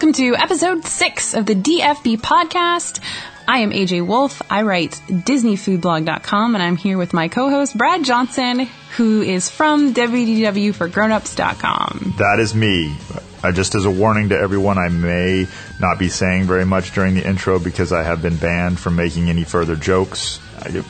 [0.00, 3.00] Welcome to episode six of the DFB podcast.
[3.46, 4.40] I am AJ Wolf.
[4.50, 8.60] I write DisneyFoodBlog.com and I'm here with my co-host Brad Johnson,
[8.96, 12.14] who is from WDWForGrownups.com.
[12.16, 12.96] That is me.
[13.44, 15.46] Uh, just as a warning to everyone, I may
[15.78, 19.28] not be saying very much during the intro because I have been banned from making
[19.28, 20.40] any further jokes.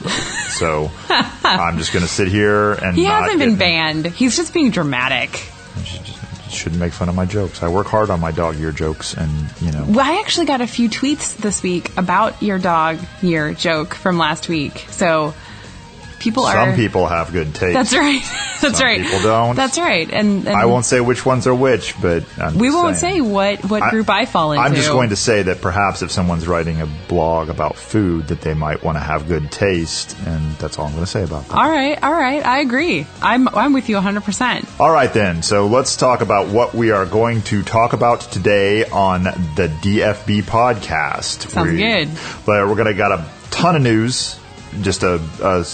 [0.51, 4.07] So I'm just going to sit here and He hasn't been banned.
[4.07, 5.31] He's just being dramatic.
[6.53, 7.63] Shouldn't make fun of my jokes.
[7.63, 9.85] I work hard on my dog year jokes, and you know.
[9.89, 14.19] Well, I actually got a few tweets this week about your dog year joke from
[14.19, 14.87] last week.
[14.91, 15.35] So
[16.19, 16.55] people are.
[16.55, 17.75] Some people have good taste.
[17.75, 18.23] That's right.
[18.61, 19.01] That's Some right.
[19.03, 19.57] people don't.
[19.57, 20.11] That's right.
[20.13, 23.17] And, and I won't say which ones are which, but I'm We won't saying.
[23.17, 24.65] say what what I- group I, fall into.
[24.65, 28.41] I'm just going to say that perhaps if someone's writing a blog about food, that
[28.43, 31.47] they might want to have good taste, and that's all I'm going to say about
[31.49, 31.55] that.
[31.57, 32.03] All right.
[32.03, 32.45] All right.
[32.45, 33.07] I agree.
[33.23, 34.25] I'm I'm with you 100.
[34.25, 35.43] percent All right, then.
[35.43, 40.43] So let's talk about what we are going to talk about today on the DFB
[40.43, 41.49] podcast.
[41.51, 42.09] Sounds we, good.
[42.47, 44.39] But we're going to got a ton of news.
[44.83, 45.65] Just a, a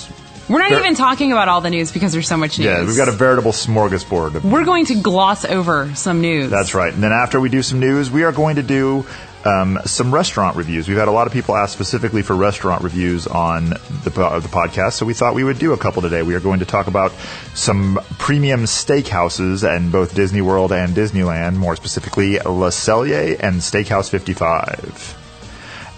[0.48, 2.66] We're not There- even talking about all the news because there's so much news.
[2.66, 4.36] yeah, we've got a veritable smorgasbord.
[4.36, 6.50] Of, We're going to gloss over some news.
[6.50, 6.92] that's right.
[6.92, 9.04] And then after we do some news, we are going to do
[9.44, 10.88] um, some restaurant reviews.
[10.88, 13.70] We've had a lot of people ask specifically for restaurant reviews on
[14.02, 16.22] the, po- the podcast, so we thought we would do a couple today.
[16.22, 17.12] We are going to talk about
[17.54, 24.10] some premium steakhouses in both Disney World and Disneyland, more specifically Le Cellier and Steakhouse
[24.10, 25.16] 55.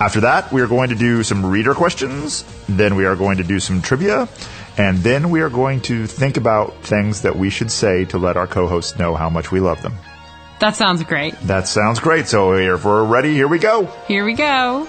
[0.01, 2.45] After that, we are going to do some reader questions.
[2.69, 4.29] Then we are going to do some trivia.
[4.77, 8.37] And then we are going to think about things that we should say to let
[8.37, 9.95] our co hosts know how much we love them.
[10.61, 11.35] That sounds great.
[11.43, 12.29] That sounds great.
[12.29, 13.87] So if we're ready, here we go.
[14.07, 14.89] Here we go.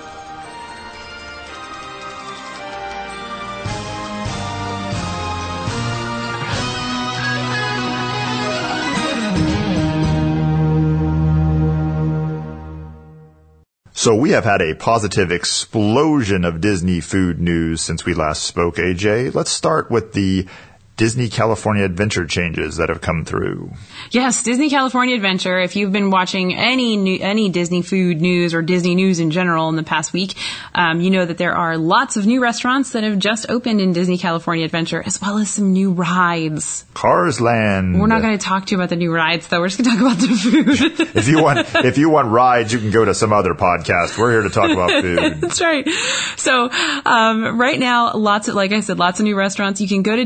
[13.99, 18.77] So we have had a positive explosion of Disney food news since we last spoke,
[18.77, 19.35] AJ.
[19.35, 20.47] Let's start with the
[20.99, 23.71] Disney California Adventure changes that have come through.
[24.11, 25.57] Yes, Disney California Adventure.
[25.57, 29.69] If you've been watching any new, any Disney food news or Disney news in general
[29.69, 30.35] in the past week,
[30.75, 33.93] um, you know that there are lots of new restaurants that have just opened in
[33.93, 36.85] Disney California Adventure, as well as some new rides.
[36.93, 37.97] Cars Land.
[37.97, 39.61] We're not going to talk to you about the new rides, though.
[39.61, 41.09] We're just going to talk about the food.
[41.15, 44.17] if you want if you want rides, you can go to some other podcast.
[44.17, 45.39] We're here to talk about food.
[45.39, 45.87] That's right.
[46.35, 46.69] So
[47.05, 49.79] um, right now, lots of like I said, lots of new restaurants.
[49.79, 50.25] You can go to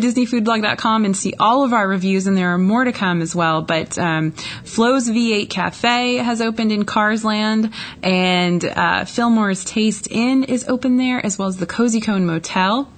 [0.64, 3.62] DisneyFoodBlog.com and see all of our reviews, and there are more to come as well.
[3.62, 10.68] But um, Flo's V8 Cafe has opened in Carsland, and uh, Fillmore's Taste Inn is
[10.68, 12.90] open there, as well as the Cozy Cone Motel.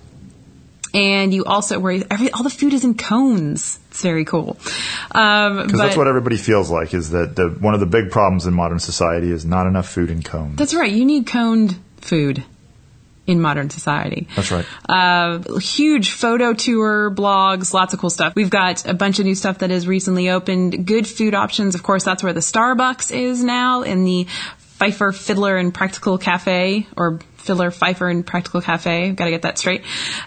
[0.93, 3.79] And you also where every all the food is in cones.
[3.91, 4.57] It's very cool.
[5.11, 8.45] Um, Because that's what everybody feels like is that the, one of the big problems
[8.45, 10.55] in modern society is not enough food in cones.
[10.55, 10.89] That's right.
[10.89, 12.45] You need coned food
[13.27, 14.27] in modern society.
[14.35, 14.65] That's right.
[14.87, 18.35] Uh, huge photo tour, blogs, lots of cool stuff.
[18.35, 20.85] We've got a bunch of new stuff that has recently opened.
[20.85, 21.75] Good food options.
[21.75, 24.27] Of course, that's where the Starbucks is now in the
[24.75, 29.11] Fifer Fiddler and Practical Cafe or Fiddler Fifer and Practical Cafe.
[29.11, 29.83] Got to get that straight.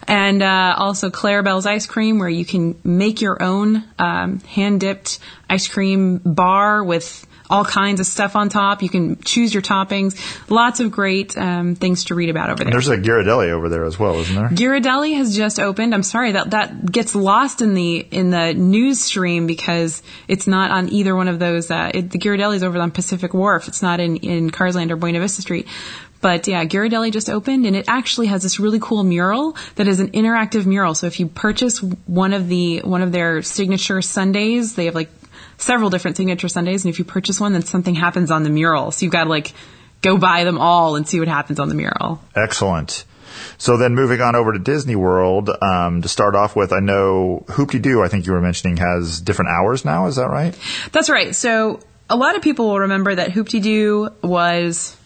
[0.06, 5.18] And uh, also Clarabelle's Ice Cream, where you can make your own um, hand dipped
[5.50, 8.82] ice cream bar with all kinds of stuff on top.
[8.82, 10.18] You can choose your toppings.
[10.50, 12.72] Lots of great um, things to read about over there.
[12.72, 14.48] There's a Ghirardelli over there as well, isn't there?
[14.48, 15.94] Ghirardelli has just opened.
[15.94, 20.70] I'm sorry that that gets lost in the in the news stream because it's not
[20.70, 21.70] on either one of those.
[21.70, 23.68] Uh, it, the over on Pacific Wharf.
[23.68, 25.66] It's not in in Carsland or Buena Vista Street.
[26.20, 30.00] But yeah, Ghirardelli just opened, and it actually has this really cool mural that is
[30.00, 30.94] an interactive mural.
[30.94, 35.10] So if you purchase one of the one of their signature Sundays, they have like
[35.58, 38.90] several different signature Sundays, and if you purchase one, then something happens on the mural.
[38.90, 39.52] So you've got to like
[40.00, 42.22] go buy them all and see what happens on the mural.
[42.34, 43.04] Excellent.
[43.58, 47.44] So then moving on over to Disney World, um, to start off with, I know
[47.50, 50.06] Hoop-Dee-Doo, I think you were mentioning, has different hours now.
[50.06, 50.58] Is that right?
[50.92, 51.34] That's right.
[51.34, 54.96] So a lot of people will remember that Hoop-Dee-Doo was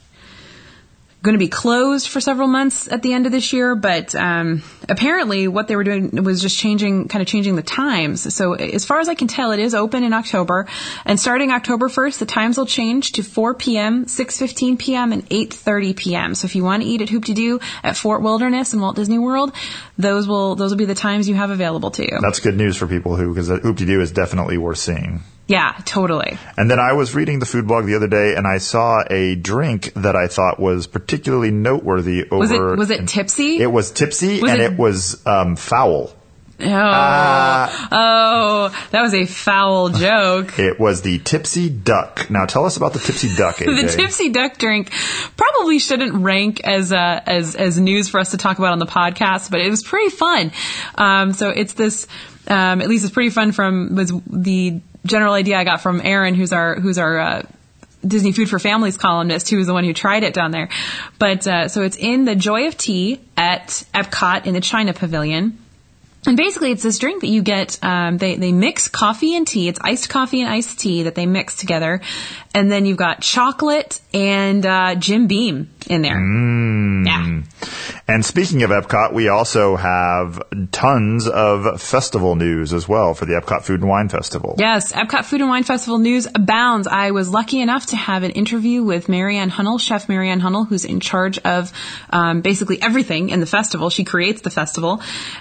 [1.23, 4.63] going to be closed for several months at the end of this year, but um,
[4.89, 8.35] apparently what they were doing was just changing, kind of changing the times.
[8.35, 10.67] So as far as I can tell, it is open in October,
[11.05, 15.97] and starting October 1st, the times will change to 4 p.m., 6:15 p.m., and 8:30
[15.97, 16.35] p.m.
[16.35, 19.53] So if you want to eat at Hoop-Dee-Doo at Fort Wilderness and Walt Disney World,
[19.97, 22.19] those will those will be the times you have available to you.
[22.21, 25.23] That's good news for people who, because Hoop-Dee-Doo is definitely worth seeing.
[25.49, 26.39] Yeah, totally.
[26.57, 29.35] And then I was reading the food blog the other day, and I saw a
[29.35, 32.39] drink that I thought was particularly noteworthy over.
[32.39, 33.59] Was it was it tipsy?
[33.59, 36.13] It was tipsy, Was and it- it, was um, foul.
[36.65, 40.59] Oh, oh, that was a foul joke.
[40.61, 42.31] It was the Tipsy Duck.
[42.31, 43.59] Now tell us about the Tipsy Duck.
[43.59, 44.93] The Tipsy Duck drink
[45.37, 48.87] probably shouldn't rank as uh, as as news for us to talk about on the
[48.87, 50.53] podcast, but it was pretty fun.
[50.95, 52.07] Um, so it's this.
[52.47, 53.53] Um, at least it's pretty fun.
[53.53, 57.43] From was the general idea I got from Aaron, who's our who's our uh,
[58.07, 60.69] Disney Food for Families columnist, who was the one who tried it down there.
[61.19, 65.59] But uh, so it's in the Joy of Tea at Epcot in the China Pavilion.
[66.25, 67.83] And basically, it's this drink that you get.
[67.83, 69.67] Um, they they mix coffee and tea.
[69.67, 72.01] It's iced coffee and iced tea that they mix together,
[72.55, 76.17] and then you've got chocolate and uh, Jim Beam in there.
[76.17, 77.07] Mm.
[77.07, 77.43] Yeah.
[78.09, 83.35] And speaking of Epcot, we also have tons of festival news as well for the
[83.35, 84.57] Epcot Food and Wine Festival.
[84.59, 86.87] Yes, Epcot Food and Wine Festival news abounds.
[86.87, 90.85] I was lucky enough to have an interview with Marianne Hunnel, Chef Marianne Hunnel, who's
[90.85, 91.73] in charge of
[92.11, 93.89] um, basically everything in the festival.
[93.89, 95.01] She creates the festival,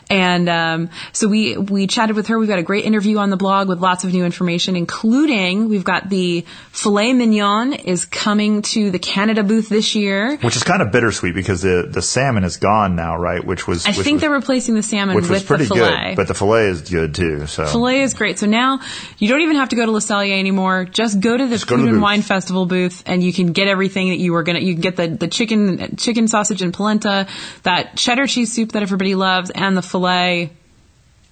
[0.09, 2.39] and um, so we we chatted with her.
[2.39, 5.83] We've got a great interview on the blog with lots of new information, including we've
[5.83, 10.37] got the filet mignon is coming to the Canada booth this year.
[10.37, 13.43] Which is kind of bittersweet because the, the salmon is gone now, right?
[13.43, 16.09] Which was I which think was, they're replacing the salmon which was pretty filet.
[16.09, 17.47] good, but the fillet is good too.
[17.47, 18.39] So Filet is great.
[18.39, 18.79] So now
[19.17, 20.85] you don't even have to go to Le Cellier anymore.
[20.85, 22.01] Just go to the Food to the and booth.
[22.01, 24.59] Wine Festival booth, and you can get everything that you were gonna.
[24.59, 27.27] You can get the the chicken chicken sausage and polenta,
[27.63, 30.51] that cheddar cheese soup that everybody loves, and the filet.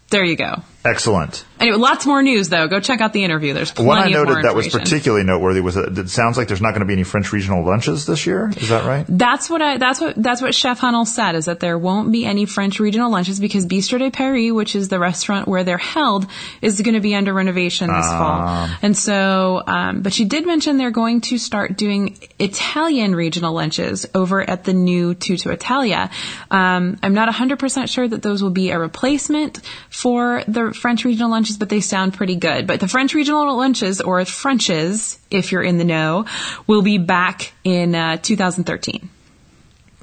[0.10, 0.64] There you go.
[0.86, 1.46] Excellent.
[1.60, 2.68] Anyway, lots more news though.
[2.70, 3.54] Go check out the interview.
[3.54, 6.62] There's plenty One I noted that was particularly noteworthy was that it sounds like there's
[6.62, 8.50] not going to be any French regional lunches this year.
[8.56, 9.06] Is that right?
[9.10, 9.78] That's what I.
[9.78, 10.16] That's what.
[10.16, 13.66] That's what Chef Hunnel said is that there won't be any French regional lunches because
[13.66, 16.28] Bistro de Paris, which is the restaurant where they're held,
[16.62, 18.70] is going to be under renovation this fall.
[18.82, 24.06] And so, um, but she did mention they're going to start doing Italian regional lunches
[24.16, 26.10] over at the new Tutto Italia.
[26.50, 29.60] Um, I'm not 100% sure that those will be a replacement
[29.90, 32.68] for the French regional lunches, but they sound pretty good.
[32.68, 36.26] But the French regional lunches, or Frenches, if you're in the know,
[36.68, 39.10] will be back in uh, 2013.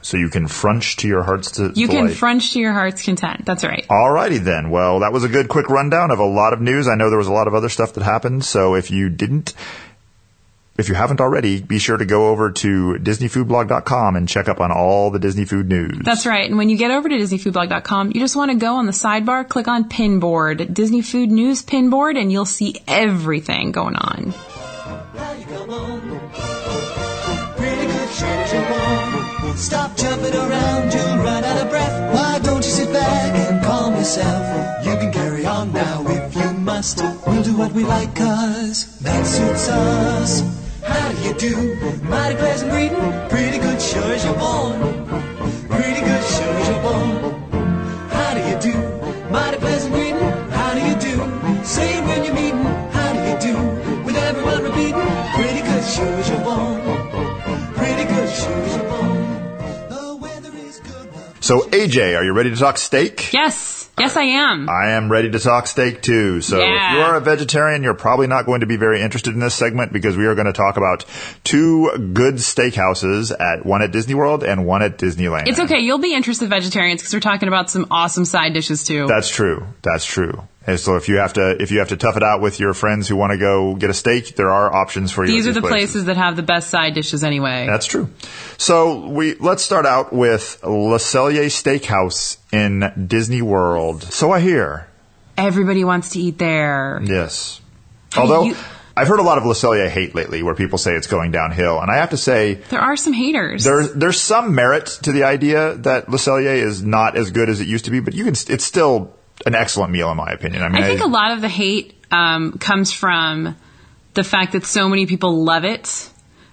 [0.06, 2.08] So you can French to your heart's You can.
[2.10, 3.44] French to your heart's content.
[3.44, 3.84] That's right.
[3.90, 4.70] All righty then.
[4.70, 6.86] Well, that was a good quick rundown of a lot of news.
[6.86, 8.44] I know there was a lot of other stuff that happened.
[8.44, 9.54] So if you didn't,
[10.78, 14.70] if you haven't already, be sure to go over to DisneyFoodBlog.com and check up on
[14.70, 15.98] all the Disney food news.
[16.02, 16.48] That's right.
[16.48, 19.48] And when you get over to DisneyFoodBlog.com, you just want to go on the sidebar,
[19.48, 24.34] click on Pinboard, Disney Food News Pinboard, and you'll see everything going on.
[25.14, 26.00] Now you come on.
[27.56, 29.58] Pretty good shows you want.
[29.58, 32.14] Stop jumping around, you'll run out of breath.
[32.14, 34.84] Why don't you sit back and calm yourself?
[34.84, 37.02] You can carry on now if you must.
[37.26, 40.65] We'll do what we like, cause that suits us.
[40.96, 41.54] How do you do?
[42.04, 43.04] Mighty pleasant greeting.
[43.28, 44.80] Pretty good show as you're born.
[45.68, 47.16] Pretty good show as you're born.
[48.16, 48.74] How do you do?
[49.30, 50.30] Mighty pleasant greeting.
[50.58, 51.64] How do you do?
[51.64, 52.64] Say it when you're meeting.
[52.96, 53.56] How do you do?
[54.04, 55.06] With everyone repeating.
[55.34, 56.80] Pretty good show as you're born.
[57.74, 59.88] Pretty good show as you're born.
[59.90, 61.08] The weather is good.
[61.40, 63.32] So AJ, are you ready to talk steak?
[63.32, 63.85] Yes.
[63.98, 64.68] Yes, I am.
[64.68, 66.42] I am ready to talk steak too.
[66.42, 66.92] So Yeah.
[66.92, 69.54] if you are a vegetarian, you're probably not going to be very interested in this
[69.54, 71.04] segment because we are going to talk about
[71.44, 75.48] two good steakhouses at one at Disney World and one at Disneyland.
[75.48, 75.80] It's okay.
[75.80, 79.06] You'll be interested vegetarians because we're talking about some awesome side dishes too.
[79.06, 79.66] That's true.
[79.82, 80.42] That's true.
[80.66, 82.74] And so if you have to if you have to tough it out with your
[82.74, 85.30] friends who want to go get a steak, there are options for you.
[85.32, 87.66] These are the places that have the best side dishes anyway.
[87.68, 88.08] That's true.
[88.58, 94.02] So we let's start out with Le Cellier Steakhouse in Disney World.
[94.02, 94.88] So I hear.
[95.38, 97.00] Everybody wants to eat there.
[97.04, 97.60] Yes.
[98.16, 98.56] Although you-
[98.98, 101.78] I've heard a lot of Le Cellier hate lately, where people say it's going downhill,
[101.80, 103.62] and I have to say There are some haters.
[103.62, 107.60] there's there's some merit to the idea that Le Cellier is not as good as
[107.60, 109.14] it used to be, but you can it's still
[109.44, 110.62] an excellent meal in my opinion.
[110.62, 113.56] I mean, I think a lot of the hate um, comes from
[114.14, 116.10] the fact that so many people love it,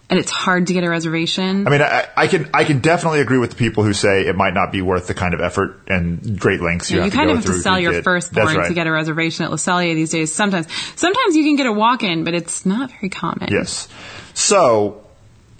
[0.09, 1.65] and it's hard to get a reservation.
[1.65, 4.35] I mean, I, I can I can definitely agree with the people who say it
[4.35, 7.17] might not be worth the kind of effort and great lengths you you have to
[7.17, 7.21] do.
[7.21, 8.67] You kind of have to sell your firstborn right.
[8.67, 10.33] to get a reservation at La Cellier these days.
[10.33, 13.47] Sometimes, sometimes you can get a walk-in, but it's not very common.
[13.49, 13.87] Yes.
[14.33, 15.02] So,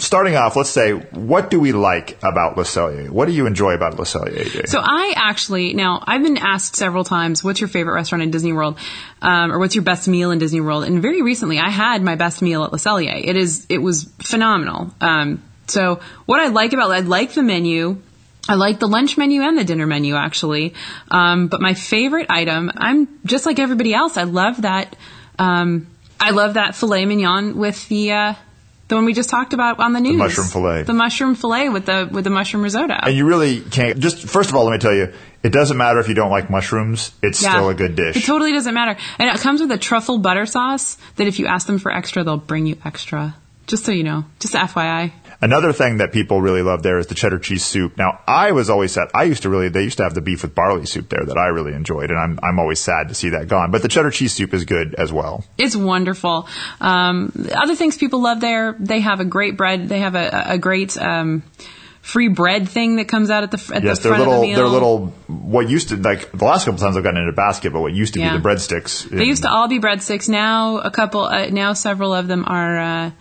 [0.03, 3.09] starting off, let's say, what do we like about Le Cellier?
[3.09, 4.67] What do you enjoy about Le Cellier?
[4.67, 8.53] So I actually now I've been asked several times, "What's your favorite restaurant in Disney
[8.53, 8.77] World?"
[9.21, 12.15] Um, or "What's your best meal in Disney World?" And very recently, I had my
[12.15, 13.19] best meal at Le Cellier.
[13.23, 14.93] It is it was phenomenal.
[15.01, 18.01] Um, so what I like about I like the menu.
[18.47, 20.73] I like the lunch menu and the dinner menu actually.
[21.09, 24.17] Um, but my favorite item, I'm just like everybody else.
[24.17, 24.97] I love that.
[25.39, 25.87] Um,
[26.19, 28.33] I love that filet mignon with the uh,
[28.93, 30.83] the one we just talked about on the news, mushroom fillet.
[30.83, 32.93] the mushroom fillet with the with the mushroom risotto.
[32.93, 33.97] And you really can't.
[33.97, 36.51] Just first of all, let me tell you, it doesn't matter if you don't like
[36.51, 37.11] mushrooms.
[37.23, 38.17] It's still a good dish.
[38.17, 41.47] It totally doesn't matter, and it comes with a truffle butter sauce that if you
[41.47, 43.35] ask them for extra, they'll bring you extra.
[43.65, 45.11] Just so you know, just FYI.
[45.43, 47.97] Another thing that people really love there is the cheddar cheese soup.
[47.97, 49.09] Now, I was always sad.
[49.13, 51.37] I used to really, they used to have the beef with barley soup there that
[51.37, 53.69] I really enjoyed, and I'm, I'm always sad to see that gone.
[53.71, 55.43] But the cheddar cheese soup is good as well.
[55.57, 56.47] It's wonderful.
[56.79, 59.89] Um, other things people love there, they have a great bread.
[59.89, 61.43] They have a, a great um,
[62.01, 64.41] free bread thing that comes out at the at Yes, the they're front little, of
[64.41, 64.55] the meal.
[64.57, 67.81] they're little, what used to, like, the last couple times I've gotten into basket, but
[67.81, 68.31] what used to Yeah.
[68.31, 69.09] be the breadsticks.
[69.09, 70.29] They used to all be breadsticks.
[70.29, 73.11] Now a couple, uh, now several of them are uh,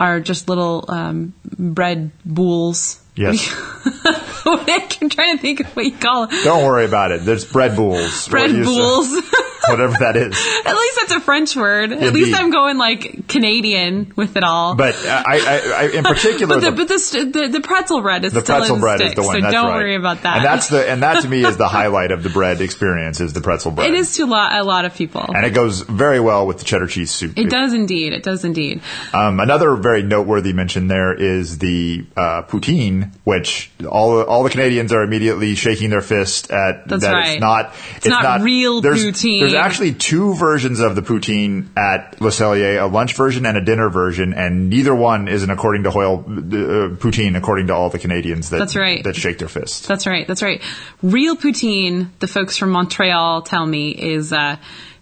[0.00, 3.00] are just little um, bread bools.
[3.14, 3.54] Yes.
[4.46, 6.42] I'm trying to think of what you call them.
[6.42, 7.24] Don't worry about it.
[7.24, 8.26] There's bread bools.
[8.28, 9.22] Bread What used to- bools.
[9.70, 10.34] Whatever that is.
[10.66, 11.92] At least that's a French word.
[11.92, 14.74] At least I'm going like Canadian with it all.
[14.74, 18.00] But uh, I, I, I in particular, but the, the- but the, the the pretzel
[18.02, 19.34] bread is The still pretzel in bread stick, is the one.
[19.36, 19.76] so that's don't right.
[19.76, 20.36] worry about that.
[20.38, 23.32] And that's the and that to me is the highlight of the bread experience is
[23.32, 23.88] the pretzel bread.
[23.90, 25.24] it is to a lot, a lot of people.
[25.28, 27.36] and it goes very well with the cheddar cheese soup.
[27.38, 28.12] It does indeed.
[28.12, 28.82] It does indeed.
[29.12, 34.92] Um, another very noteworthy mention there is the uh, poutine, which all all the Canadians
[34.92, 36.86] are immediately shaking their fist at.
[36.88, 37.32] That's that right.
[37.32, 37.74] It's not.
[37.96, 39.40] It's, not real there's, poutine.
[39.40, 43.64] There's actually two versions of the poutine at Le Cellier: a lunch version and a
[43.64, 47.90] dinner version, and neither one is an according to Hoyle uh, poutine, according to all
[47.90, 49.04] the Canadians that That's right.
[49.04, 49.86] that shake their fists.
[49.86, 50.26] That's right.
[50.26, 50.62] That's right.
[51.02, 54.56] Real poutine, the folks from Montreal tell me, is uh,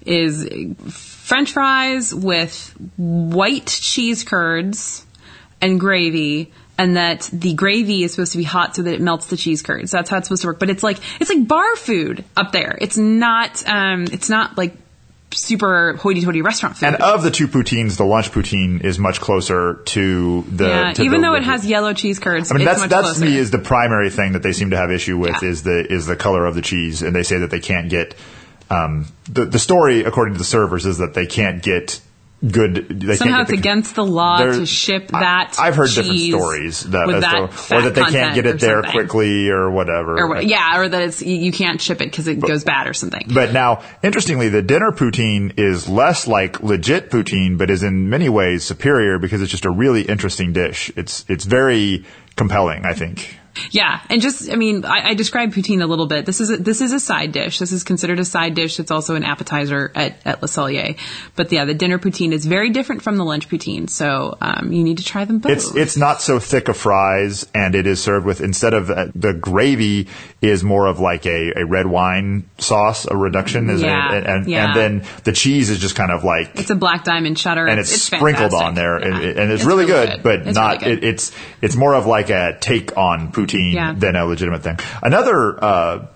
[0.05, 0.49] is
[0.89, 5.07] French fries with white cheese curds
[5.61, 6.53] and gravy.
[6.79, 9.63] And that the gravy is supposed to be hot so that it melts the cheese
[9.63, 9.91] curds.
[9.91, 10.61] That's how it's supposed to work.
[10.61, 12.79] But it's like it's like bar food up there.
[12.81, 13.69] It's not.
[13.69, 14.77] Um, it's not like
[15.31, 16.87] super hoity-toity restaurant food.
[16.87, 20.69] And of the two poutines, the lunch poutine is much closer to the.
[20.69, 23.37] yeah, to even the though it has yellow cheese curds, I mean, that's that's me
[23.37, 25.49] is the primary thing that they seem to have issue with Yeah.
[25.49, 28.15] is the is the color of the cheese, and they say that they can't get.
[28.71, 32.01] Um, the the story, according to the servers, is that they can't get
[32.47, 33.01] good.
[33.01, 35.57] They Somehow can't it's the, against the law to ship that.
[35.59, 38.83] I've heard different stories that, with that to- or that they can't get it there
[38.83, 38.93] something.
[38.93, 40.19] quickly or whatever.
[40.21, 42.95] or yeah, or that it's you you can't ship it because it goes bad or
[42.95, 43.27] something.
[43.33, 48.29] But now, interestingly, the dinner poutine is less like legit poutine, but is in many
[48.29, 50.93] ways superior because it's just a really interesting dish.
[50.97, 52.05] It's it's very
[52.37, 53.38] compelling, I think.
[53.71, 56.27] Yeah, and just I mean, I, I described poutine a little bit.
[56.27, 57.59] This is a, this is a side dish.
[57.59, 58.79] This is considered a side dish.
[58.81, 60.97] It's also an appetizer at at Le Cellier.
[61.37, 63.89] But yeah, the dinner poutine is very different from the lunch poutine.
[63.91, 65.53] So um, you need to try them both.
[65.53, 69.07] It's it's not so thick of fries, and it is served with instead of uh,
[69.15, 70.09] the gravy
[70.41, 74.17] is more of like a, a red wine sauce, a reduction, isn't Yeah, it?
[74.19, 74.67] And and, yeah.
[74.67, 77.81] and then the cheese is just kind of like It's a black diamond cheddar, and
[77.81, 78.67] it's, it's sprinkled fantastic.
[78.67, 79.43] on there, and, Yeah.
[79.43, 80.83] and it's, really, good, but It's not.
[80.83, 81.05] really good.
[81.05, 83.95] It, it's it's more of like a take on poutine Yeah.
[83.97, 84.79] than a legitimate thing.
[85.03, 85.63] Another.
[85.65, 86.07] Uh,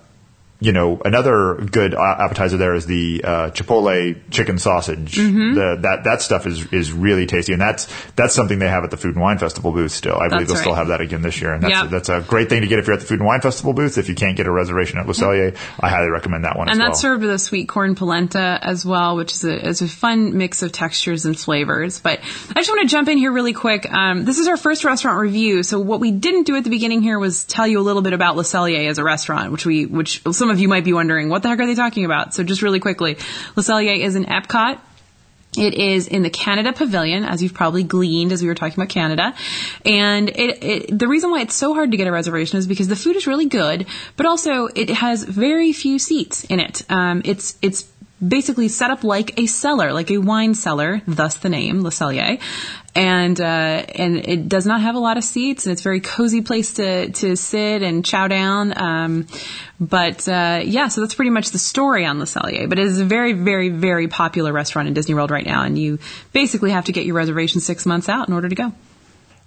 [0.59, 5.15] you know, another good uh, appetizer there is the uh, chipotle chicken sausage.
[5.15, 5.55] Mm-hmm.
[5.55, 8.91] The, that that stuff is is really tasty, and that's that's something they have at
[8.91, 9.91] the Food and Wine Festival booth.
[9.91, 11.89] Still, I believe That's they'll still have that again this year, and that's Yep.
[11.89, 13.97] that's a great thing to get if you're at the Food and Wine Festival booth.
[13.97, 16.75] If you can't get a reservation at Le Cellier, I highly recommend that one and
[16.75, 16.87] as well.
[16.87, 20.37] that's served with a sweet corn polenta as well, which is a, is a fun
[20.37, 21.99] mix of textures and flavors.
[21.99, 23.91] But I just want to jump in here really quick.
[23.91, 27.01] Um, this is our first restaurant review, so what we didn't do at the beginning
[27.01, 29.85] here was tell you a little bit about Le Cellier as a restaurant, which we
[29.85, 32.33] which some of you might be wondering what the heck are they talking about.
[32.33, 33.17] So just really quickly,
[33.55, 34.79] Le Cellier is in Epcot.
[35.55, 38.89] It is in the Canada Pavilion, as you've probably gleaned as we were talking about
[38.89, 39.35] Canada.
[39.85, 42.87] And it, it, the reason why it's so hard to get a reservation is because
[42.87, 43.85] the food is really good,
[44.17, 46.83] but also it has very few seats in it.
[46.89, 47.83] Um, it's it's
[48.27, 52.39] basically set up like a cellar, like a wine cellar, thus the name Le Cellier.
[52.95, 55.99] And uh, and it does not have a lot of seats, and it's a very
[55.99, 58.79] cozy place to to sit and chow down.
[58.79, 59.27] Um,
[59.79, 62.69] but uh, yeah, so that's pretty much the story on Le Cellier.
[62.69, 65.77] But it is a very, very, very popular restaurant in Disney World right now, and
[65.77, 65.97] you
[66.33, 68.71] basically have to get your reservation six months out in order to go.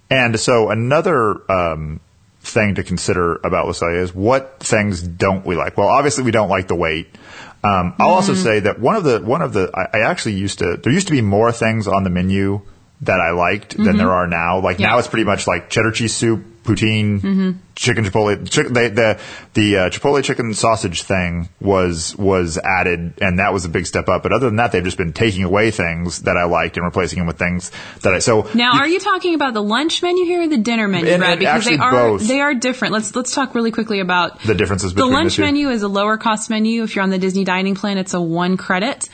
[0.09, 2.01] And so another um,
[2.41, 5.77] thing to consider about Le Cellier is what things don't we like?
[5.77, 7.07] Well, obviously we don't like the wait.
[7.67, 8.43] Um, I'll also Mm-hmm.
[8.43, 11.07] say that one of the one of the I, I actually used to there used
[11.07, 12.61] to be more things on the menu
[13.01, 14.59] that I liked than there are now.
[14.59, 14.83] Like Mm-hmm.
[14.83, 14.89] Yeah.
[14.89, 18.49] now it's pretty much like cheddar cheese soup, poutine, chicken chipotle.
[18.49, 19.19] Chick, they, the
[19.53, 24.09] the uh, chipotle chicken sausage thing was was added, and that was a big step
[24.09, 24.23] up.
[24.23, 27.19] But other than that, they've just been taking away things that I liked and replacing
[27.19, 27.71] them with things
[28.01, 30.87] that I so Now, are you talking about the lunch menu here or the dinner
[30.87, 31.39] menu, And- Brad?
[31.39, 32.27] Because they are both.
[32.27, 32.93] they are different.
[32.93, 35.41] Let's let's talk really quickly about The differences The between the lunch two.
[35.43, 36.83] menu is a lower cost menu.
[36.83, 39.07] If you're on the Disney dining plan, it's a one credit.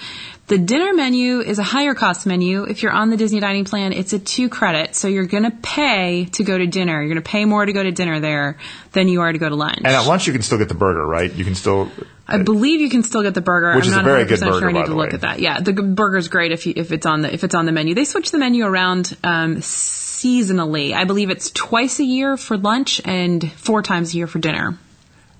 [0.45, 2.63] The dinner menu is a higher cost menu.
[2.63, 4.93] If you're on the Disney dining plan, it's a two credit.
[4.93, 7.01] So you're going to pay to go to dinner.
[7.01, 8.57] You're going to pay more to go to dinner there
[8.91, 9.77] than you are to go to lunch.
[9.77, 11.33] And at lunch, you can still get the burger, right?
[11.33, 11.89] You can still.
[12.27, 13.73] I believe you can still get the burger.
[13.73, 14.51] Which I'm is a not very 100% good sure.
[14.51, 15.15] burger, I need to look way.
[15.15, 15.39] at that.
[15.39, 17.95] Yeah, the burger's great if you, if it's on the if it's on the menu.
[17.95, 20.93] They switch the menu around um, seasonally.
[20.93, 24.77] I believe it's twice a year for lunch and four times a year for dinner.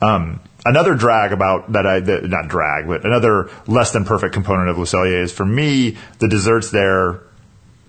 [0.02, 4.70] Um, another drag about that I that, not drag, but another less than perfect component
[4.70, 7.22] of Le Cellier is for me the desserts there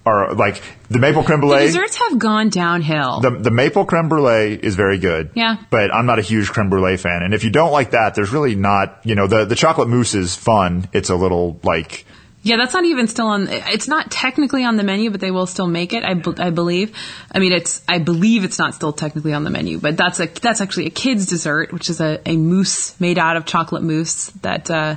[0.06, 1.66] are like the maple creme The brulee.
[1.66, 3.20] desserts have gone downhill.
[3.20, 5.30] The, the maple creme brulee is very good.
[5.34, 5.56] Yeah.
[5.70, 7.22] But I'm not a huge creme brulee fan.
[7.22, 10.14] And if you don't like that, there's really not, you know, the, the chocolate mousse
[10.14, 10.88] is fun.
[10.92, 12.04] It's a little like,
[12.44, 13.48] Yeah, that's not even still on.
[13.48, 16.04] It's not technically on the menu, but they will still make it.
[16.04, 16.94] I, I believe.
[17.32, 17.82] I mean, it's.
[17.88, 20.90] I believe it's not still technically on the menu, but that's a that's actually a
[20.90, 24.96] kid's dessert, which is a, a mousse made out of chocolate mousse that uh,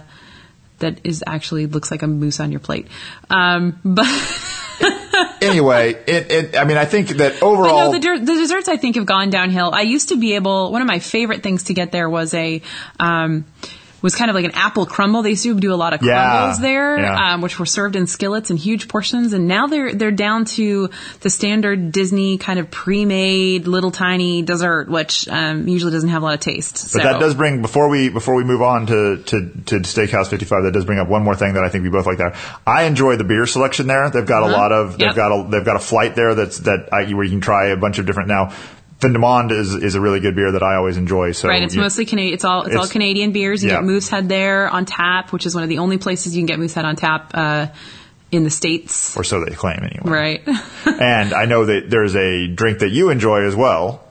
[0.79, 2.87] that is actually looks like a mousse on your plate.
[3.29, 4.05] Um, but.
[5.41, 7.93] anyway, it, it, I mean, I think that overall.
[7.93, 9.71] the, der- the desserts I think have gone downhill.
[9.73, 10.73] I used to be able.
[10.73, 12.61] One of my favorite things to get there was a.
[12.99, 13.45] Um,
[14.01, 15.21] was kind of like an apple crumble.
[15.23, 17.33] They used to do a lot of Yeah, crumbles there, yeah.
[17.33, 19.33] um, which were served in skillets in huge portions.
[19.33, 20.89] And now they're they're down to
[21.21, 26.25] the standard Disney kind of pre-made little tiny dessert, which um, usually doesn't have a
[26.25, 26.73] lot of taste.
[26.73, 26.99] But so.
[26.99, 30.63] that does bring before we before we move on to, to, to Steakhouse 55.
[30.63, 32.35] That does bring up one more thing that I think we both like there.
[32.65, 34.09] I enjoy the beer selection there.
[34.09, 35.15] They've got a lot of they've Yep.
[35.15, 37.77] got a they've got a flight there that's that I, where you can try a
[37.77, 38.53] bunch of different now.
[38.99, 41.31] Fin du Monde is is a really good beer that I always enjoy.
[41.33, 42.33] So Right, it's you- mostly Canadian.
[42.33, 43.63] It's all it's, all Canadian beers.
[43.63, 43.75] You yeah.
[43.77, 46.57] get Moosehead there on tap, which is one of the only places you can get
[46.59, 47.67] Moosehead on tap uh,
[48.31, 49.15] in the states.
[49.15, 50.09] or so they claim anyway.
[50.09, 50.47] Right.
[50.85, 54.03] and I know that there's a drink that you enjoy as well,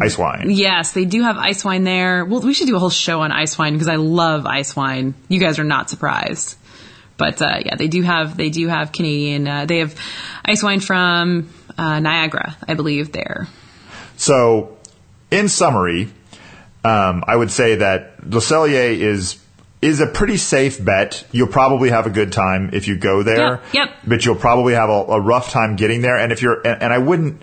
[0.00, 0.50] ice wine.
[0.50, 2.26] Yes, they do have ice wine there.
[2.26, 5.14] Well, we should do a whole show on ice wine because I love ice wine.
[5.28, 6.56] You guys are not surprised,
[7.16, 9.48] but uh, yeah, they do have they do have Canadian.
[9.48, 9.94] Uh, they have
[10.44, 11.48] ice wine from
[11.78, 13.12] uh, Niagara, I believe.
[13.12, 13.48] There.
[14.18, 14.76] So,
[15.30, 16.12] in summary,
[16.84, 19.38] um, I would say that Le Cellier is
[19.80, 21.24] is a pretty safe bet.
[21.30, 23.62] You'll probably have a good time if you go there.
[23.72, 23.94] Yeah, yep.
[24.04, 26.16] But you'll probably have a, a rough time getting there.
[26.16, 27.42] And if you're, and, and I wouldn't,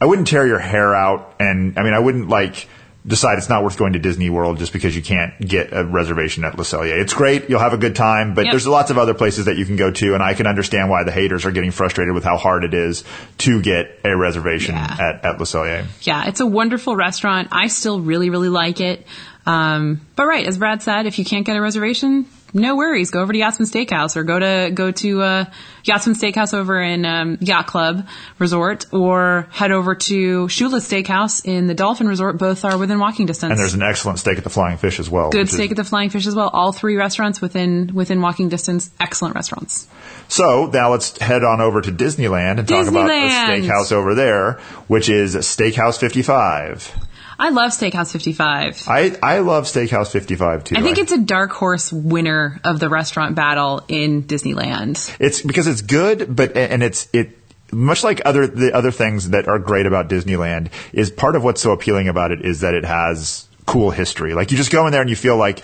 [0.00, 1.36] I wouldn't tear your hair out.
[1.38, 2.68] And I mean, I wouldn't like
[3.06, 6.44] decide it's not worth going to Disney World just because you can't get a reservation
[6.44, 7.00] at Le Cellier.
[7.00, 7.48] It's great.
[7.48, 8.52] You'll have a good time, but Yep.
[8.52, 10.14] there's lots of other places that you can go to.
[10.14, 13.04] And I can understand why the haters are getting frustrated with how hard it is
[13.38, 14.96] to get a reservation Yeah.
[14.98, 15.84] at, at Le Cellier.
[16.02, 17.48] Yeah, it's a wonderful restaurant.
[17.52, 19.06] I still really, really like it.
[19.46, 23.10] Um, but right, as Brad said, if you can't get a reservation, no worries.
[23.10, 25.44] Go over to Yachtsman Steakhouse or go to go to uh,
[25.84, 31.66] Yachtsman Steakhouse over in um, Yacht Club Resort, or head over to Shula Steakhouse in
[31.66, 32.38] the Dolphin Resort.
[32.38, 33.50] Both are within walking distance.
[33.50, 35.30] And there's an excellent steak at the Flying Fish as well.
[35.30, 36.48] good which is- steak at the Flying Fish as well.
[36.48, 38.90] All three restaurants within within walking distance.
[38.98, 39.86] Excellent restaurants.
[40.28, 44.54] So now let's head on over to Disneyland and talk about the steakhouse over there,
[44.88, 47.05] which is Steakhouse 55.
[47.38, 48.84] I love Steakhouse 55.
[48.88, 50.76] I, I love Steakhouse 55 too.
[50.76, 55.14] I think it's a dark horse winner of the restaurant battle in Disneyland.
[55.20, 57.38] it's because it's good, but and it's it
[57.72, 61.60] much like other the other things that are great about Disneyland is part of what's
[61.60, 64.32] so appealing about it is that it has cool history.
[64.34, 65.62] Like you just go in there and you feel like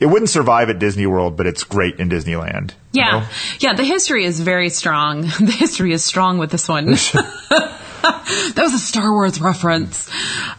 [0.00, 2.72] it wouldn't survive at Disney World, but it's great in Disneyland.
[2.92, 3.10] you Yeah.
[3.20, 3.26] know?
[3.60, 5.22] Yeah, the history is very strong.
[5.40, 6.96] The history is strong with this one.
[8.54, 10.10] that was a Star Wars reference.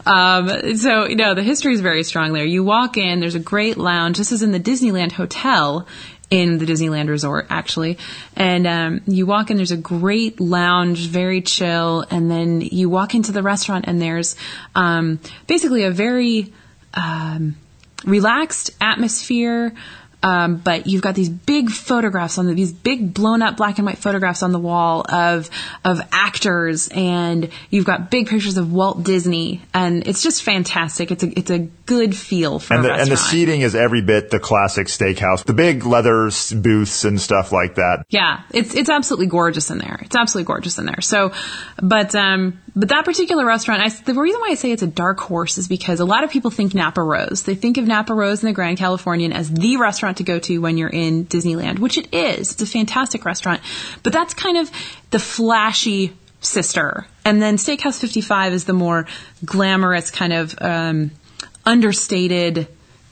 [0.06, 2.44] Um, so, you know, the history is very strong there.
[2.44, 4.18] You walk in, there's a great lounge.
[4.18, 5.86] This is in the Disneyland Hotel
[6.30, 7.98] in the Disneyland Resort, actually.
[8.36, 12.04] And um, you walk in, there's a great lounge, very chill.
[12.10, 14.36] And then you walk into the restaurant, and there's
[14.74, 16.52] um, basically a very
[16.94, 17.56] um,
[18.04, 19.72] relaxed atmosphere.
[20.22, 23.86] Um, but you've got these big photographs on the, these big blown up black and
[23.86, 25.48] white photographs on the wall of
[25.84, 31.12] of actors, and you've got big pictures of Walt Disney, and it's just fantastic.
[31.12, 34.30] It's a it's a good feel for And the, and the seating is every bit
[34.30, 35.44] the classic steakhouse.
[35.44, 38.04] The big leather booths and stuff like that.
[38.10, 40.00] Yeah, it's it's absolutely gorgeous in there.
[40.02, 41.00] It's absolutely gorgeous in there.
[41.00, 41.32] So,
[41.80, 45.20] but um, but that particular restaurant, I, the reason why I say it's a dark
[45.20, 47.42] horse is because a lot of people think Napa Rose.
[47.42, 50.58] They think of Napa Rose in the Grand Californian as the restaurant to go to
[50.58, 52.52] when you're in Disneyland, which it is.
[52.52, 53.60] It's a fantastic restaurant,
[54.02, 54.70] but that's kind of
[55.10, 57.06] the flashy sister.
[57.24, 59.06] And then Steakhouse 55 is the more
[59.44, 61.10] glamorous kind of um,
[61.64, 62.68] understated,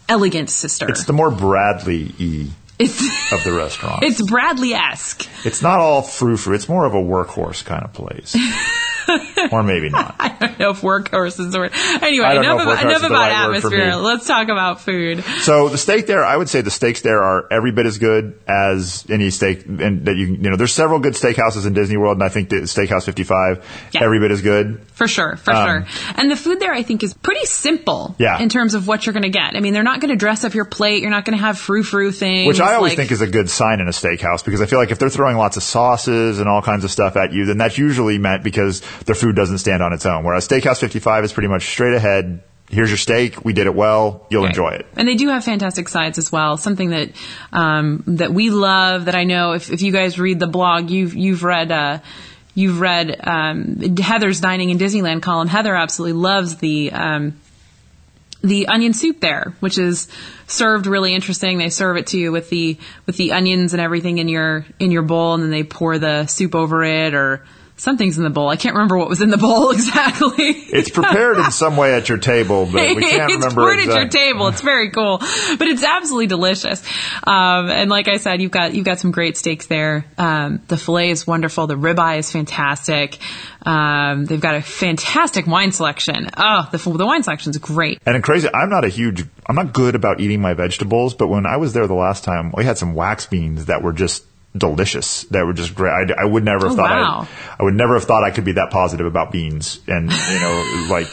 [0.08, 0.88] elegant sister.
[0.88, 2.46] It's the more Bradley y
[2.78, 3.00] It's
[3.32, 4.02] of the restaurant.
[4.02, 5.26] it's Bradley esque.
[5.44, 6.54] It's not all frou frou.
[6.54, 8.36] It's more of a workhorse kind of place.
[9.52, 10.16] or maybe not.
[10.18, 11.70] I don't know if workhorse is the word.
[11.74, 13.94] Anyway, I don't know enough, about, enough about right atmosphere.
[13.94, 15.22] Let's talk about food.
[15.42, 18.38] So the steak there, I would say the steaks there are every bit as good
[18.48, 20.56] as any steak, and that you you know.
[20.56, 24.02] There's several good steakhouses in Disney World, and I think that Steakhouse 55 Yeah.
[24.02, 24.80] every bit as good.
[24.94, 25.86] For sure, for Um, sure.
[26.16, 28.40] And the food there, I think, is pretty simple Yeah.
[28.40, 29.54] in terms of what you're going to get.
[29.54, 31.02] I mean, they're not going to dress up your plate.
[31.02, 32.48] You're not going to have frou-frou things.
[32.48, 34.78] Which I always like- think is a good sign in a steakhouse because I feel
[34.78, 37.58] like if they're throwing lots of sauces and all kinds of stuff at you, then
[37.58, 40.24] that's usually meant because their food doesn't stand on its own.
[40.24, 42.40] Whereas Steakhouse 55 is pretty much straight ahead.
[42.68, 43.44] Here's your steak.
[43.44, 44.26] We did it well.
[44.28, 44.48] You'll Right.
[44.50, 44.86] enjoy it.
[44.96, 46.56] And they do have fantastic sides as well.
[46.56, 47.10] Something that
[47.52, 49.04] um, that we love.
[49.04, 51.70] That I know if, if you guys read the blog, you've you've read.
[51.70, 51.98] Uh,
[52.58, 55.46] You've read um, Heather's dining in Disneyland column.
[55.46, 57.34] Heather absolutely loves the um,
[58.42, 60.08] the onion soup there, which is
[60.46, 61.58] served really interesting.
[61.58, 64.90] They serve it to you with the with the onions and everything in your in
[64.90, 67.44] your bowl, and then they pour the soup over it, or
[67.76, 68.48] something's in the bowl.
[68.48, 70.50] I can't remember what was in the bowl exactly.
[70.50, 73.86] It's prepared in some way at your table, but we can't it's remember poured at
[73.86, 74.48] your table.
[74.48, 76.82] It's very cool, but it's absolutely delicious.
[77.26, 80.04] Um, and like I said, you've got you've got some great steaks there.
[80.18, 81.66] Um, the fillet is wonderful.
[81.66, 83.18] The ribeye is fantastic.
[83.66, 86.30] Um, they've got a fantastic wine selection.
[86.36, 88.00] Oh, the the wine selection is great.
[88.06, 91.46] And crazy, I'm not a huge, I'm not good about eating my vegetables, but when
[91.46, 94.24] I was there the last time, we had some wax beans that were just
[94.58, 95.22] delicious.
[95.24, 96.10] That were just great.
[96.10, 97.28] I, I would never have Oh, thought wow.
[97.28, 99.80] I, I would never have thought I could be that positive about beans.
[99.86, 101.08] And you know, like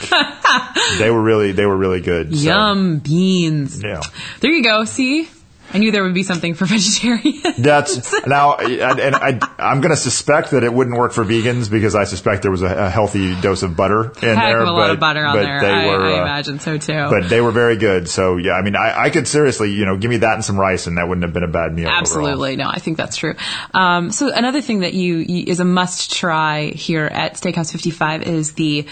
[0.98, 2.36] they were really, they were really good.
[2.36, 3.82] So, Yum beans.
[3.82, 4.00] Yeah.
[4.40, 4.84] There you go.
[4.84, 5.28] See,
[5.74, 7.56] I knew there would be something for vegetarians.
[7.58, 11.68] That's now, and and I, I'm going to suspect that it wouldn't work for vegans
[11.68, 14.60] because I suspect there was a, a healthy dose of butter in Heck there.
[14.60, 15.60] of a lot of butter on but there.
[15.60, 17.08] They I, were, I uh, imagine so too.
[17.10, 18.08] but they were very good.
[18.08, 20.58] So yeah, I mean, I, I could seriously, you know, give me that and some
[20.58, 21.86] rice, and that wouldn't have been a bad meal.
[21.86, 21.98] overall.
[22.00, 23.34] Absolutely, no, I think that's true.
[23.72, 28.22] Um, so another thing that you, you is a must try here at Steakhouse 55
[28.22, 28.86] is the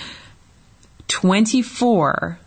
[1.06, 2.38] 24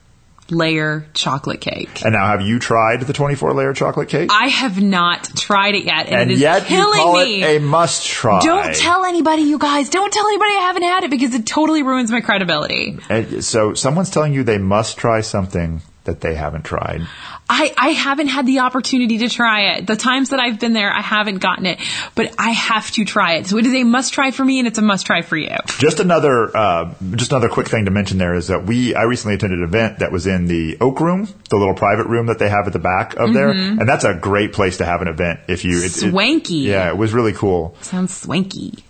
[0.50, 2.04] layer chocolate cake.
[2.04, 4.30] And now, have you tried the 24 layer chocolate cake?
[4.32, 7.44] I have not tried it yet, and, and it is yet you killing call me.
[7.44, 8.40] it a must try.
[8.42, 9.90] Don't tell anybody, you guys.
[9.90, 13.00] Don't tell anybody I haven't had it because it totally ruins my credibility.
[13.10, 17.02] And so someone's telling you they must try something that they haven't tried.
[17.48, 19.86] I, I haven't had the opportunity to try it.
[19.86, 21.80] The times that I've been there, I haven't gotten it,
[22.16, 23.46] but I have to try it.
[23.48, 25.50] So it is a must try for me and it's a must try for you.
[25.78, 29.36] Just another, uh, just another quick thing to mention there is that we, I recently
[29.36, 32.50] attended an event that was in the Oak Room, the little private room that they
[32.50, 35.42] have at the back of there, and that's a great place to have an event
[35.48, 35.78] if you.
[35.80, 36.10] It, it- Mm-hmm.
[36.12, 36.56] Swanky.
[36.56, 37.76] yeah, it was really cool.
[37.82, 38.84] Sounds swanky.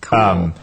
[0.00, 0.18] Cool.
[0.18, 0.54] Um,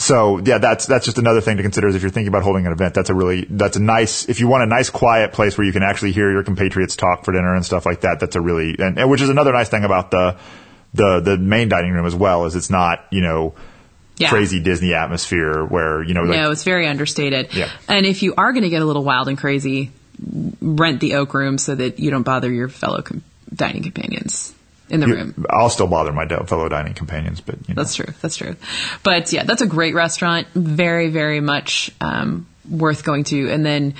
[0.00, 2.64] so yeah, that's that's just another thing to consider is if you're thinking about holding
[2.66, 5.58] an event, that's a really that's a nice if you want a nice quiet place
[5.58, 8.20] where you can actually hear your compatriots talk for dinner and stuff like that.
[8.20, 10.38] That's a really and, and which is another nice thing about the
[10.94, 13.54] the the main dining room as well is it's not you know
[14.18, 14.28] Yeah.
[14.30, 17.52] crazy Disney atmosphere where you know like, no, it's very understated.
[17.52, 17.68] Yeah.
[17.88, 19.90] And if you are going to get a little wild and crazy,
[20.60, 24.54] rent the oak room so that you don't bother your fellow com- dining companions
[24.90, 25.46] in the you- room.
[25.50, 27.82] I'll still bother my fellow dining companions, but you know.
[27.82, 28.12] That's true.
[28.20, 28.56] That's true.
[29.02, 30.48] But yeah, that's a great restaurant.
[30.54, 33.50] Very, very much um, worth going to.
[33.50, 33.94] And then,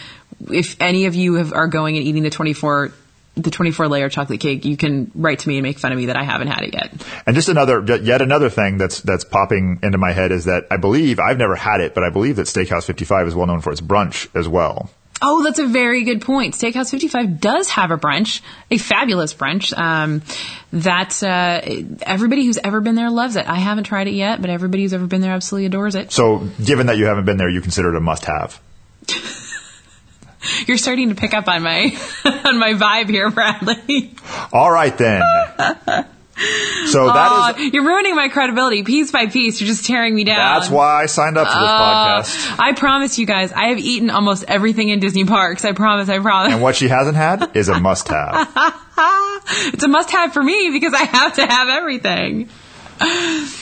[0.51, 2.93] if any of you have, are going and eating the twenty four,
[3.37, 5.99] the twenty four layer chocolate cake, you can write to me and make fun of
[5.99, 6.93] me that I haven't had it yet.
[7.27, 10.77] And just another, yet another thing that's that's popping into my head is that I
[10.77, 13.73] believe I've never had it, but I believe that Steakhouse 55 is well known for
[13.73, 14.91] its brunch as well.
[15.21, 16.55] Oh, that's a very good point.
[16.55, 19.77] Steakhouse 55 does have a brunch, a fabulous brunch.
[19.77, 20.23] Um,
[20.73, 21.61] that uh,
[22.03, 23.49] everybody who's ever been there loves it.
[23.49, 26.13] I haven't tried it yet, but everybody who's ever been there absolutely adores it.
[26.13, 28.61] So, given that you haven't been there, you consider it a must-have.
[30.67, 34.15] You're starting to pick up on my on my vibe here, Bradley.
[34.53, 35.23] All right then.
[36.93, 39.61] So that Oh, is you're ruining my credibility piece by piece.
[39.61, 40.61] You're just tearing me down.
[40.61, 42.57] that's why I signed up for this podcast.
[42.59, 45.65] I promise you guys, I have eaten almost everything in Disney parks.
[45.65, 46.09] I promise.
[46.09, 46.53] I promise.
[46.53, 48.49] And what she hasn't had is a must-have.
[49.75, 52.49] it's a must-have for me because I have to have everything.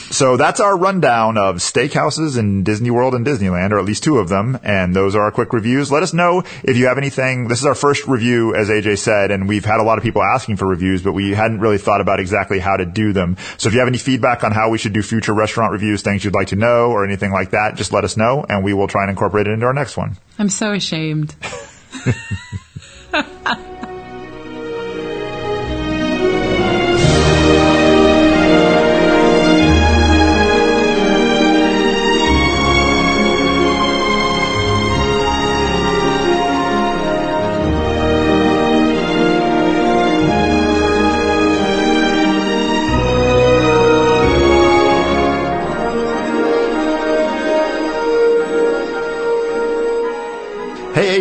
[0.09, 4.19] So that's our rundown of steakhouses in Disney World and Disneyland, or at least two
[4.19, 4.57] of them.
[4.63, 5.91] And those are our quick reviews.
[5.91, 7.49] Let us know if you have anything.
[7.49, 10.23] This is our first review, as AJ said, and we've had a lot of people
[10.23, 13.35] asking for reviews, but we hadn't really thought about exactly how to do them.
[13.57, 16.23] So if you have any feedback on how we should do future restaurant reviews, things
[16.23, 18.87] you'd like to know, or anything like that, just let us know, and we will
[18.87, 20.17] try and incorporate it into our next one.
[20.39, 21.35] I'm so ashamed.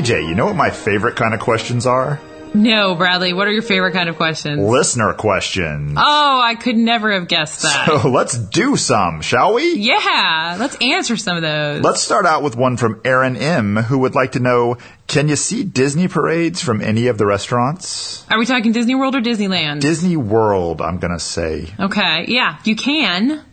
[0.07, 2.21] AJ, you know what my favorite kind of questions are?
[2.55, 4.61] No, Bradley, what are your favorite kind of questions?
[4.61, 5.99] Listener questions.
[6.01, 7.87] Oh, I could never have guessed that.
[7.87, 9.75] So let's do some, shall we?
[9.75, 11.83] yeah, let's answer some of those.
[11.83, 15.37] Let's start out with one from Aaron M, who would like to know Can you
[15.37, 18.25] see Disney parades from any of the restaurants?
[18.31, 19.81] Are we talking Disney World or Disneyland?
[19.81, 21.67] Disney World, I'm going to say.
[21.81, 23.45] okay, yeah, you can.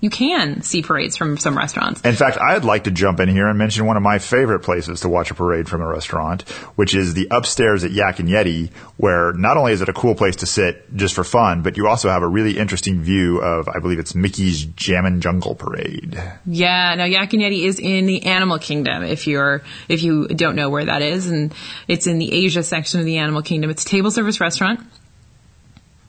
[0.00, 2.00] You can see parades from some restaurants.
[2.02, 5.00] In fact, I'd like to jump in here and mention one of my favorite places
[5.00, 6.42] to watch a parade from a restaurant,
[6.76, 10.14] which is the upstairs at Yak and Yeti, where not only is it a cool
[10.14, 13.68] place to sit just for fun, but you also have a really interesting view of,
[13.68, 16.20] I believe it's Mickey's Jammin' Jungle Parade.
[16.46, 19.02] Yeah, now Yak and Yeti is in the Animal Kingdom.
[19.02, 21.54] If you're if you don't know where that is, and
[21.88, 23.70] it's in the Asia section of the Animal Kingdom.
[23.70, 24.80] It's a table service restaurant.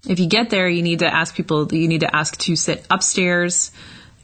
[0.08, 1.72] If you get there, you need to ask people.
[1.74, 3.72] You need to ask to sit upstairs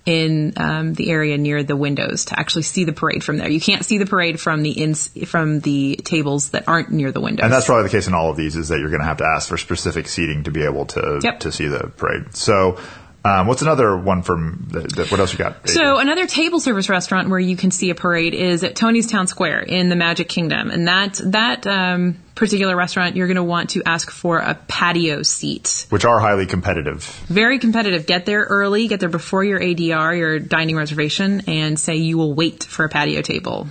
[0.05, 3.49] in um, the area near the windows to actually see the parade from there.
[3.49, 7.19] You can't see the parade from the ins from the tables that aren't near the
[7.19, 7.43] windows.
[7.43, 9.17] And that's probably the case in all of these is that you're going to have
[9.17, 11.41] to ask for specific seating to be able to Yep.
[11.41, 12.35] to see the parade.
[12.35, 12.79] So,
[13.25, 15.69] um, what's another one from the, the, what else you got?
[15.69, 19.27] So another table service restaurant where you can see a parade is at Tony's Town
[19.27, 23.71] Square in the Magic Kingdom, and that that um, particular restaurant you're going to want
[23.71, 25.87] to ask for a patio seat.
[25.89, 27.03] which are highly competitive.
[27.27, 28.05] Very competitive.
[28.05, 28.87] Get there early.
[28.87, 32.89] Get there before your ADR, your dining reservation, and say you will wait for a
[32.89, 33.67] patio table.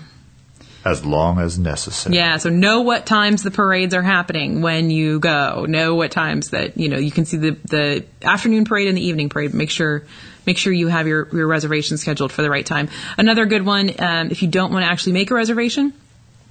[0.86, 2.14] As long as necessary.
[2.14, 5.66] Yeah, so know what times the parades are happening when you go.
[5.68, 9.04] Know what times that you know you can see the the afternoon parade and the
[9.04, 9.52] evening parade.
[9.52, 10.04] Make sure
[10.46, 12.88] make sure you have your your reservation scheduled for the right time.
[13.18, 15.92] Another good one, um, if you don't want to actually make a reservation,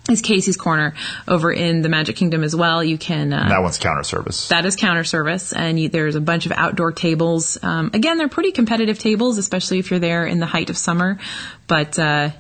[0.10, 0.94] is Casey's Corner
[1.28, 2.84] over in the Magic Kingdom as well.
[2.84, 4.50] You can uh, That one's counter service.
[4.50, 7.58] that is counter service, and you, there's a bunch of outdoor tables.
[7.64, 11.18] Um, again, they're pretty competitive tables, especially if you're there in the height of summer.
[11.68, 12.32] But uh,